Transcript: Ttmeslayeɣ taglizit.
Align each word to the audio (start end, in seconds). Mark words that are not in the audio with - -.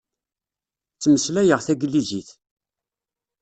Ttmeslayeɣ 0.95 1.59
taglizit. 1.65 2.29